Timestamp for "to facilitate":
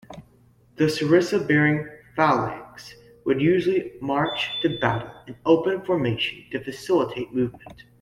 6.49-7.31